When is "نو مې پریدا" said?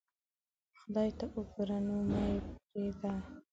1.85-3.13